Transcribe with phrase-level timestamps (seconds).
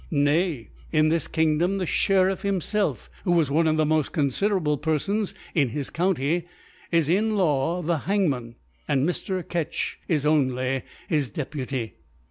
[0.09, 4.11] Nay in this Kingdom the She <^ riff himfelf (who was one of the mod
[4.11, 6.47] con fiderable Perfons in his County)
[6.91, 8.55] b in Law the Hangman,
[8.87, 9.43] and Mr.
[9.47, 11.97] Kitck is only his Deputy.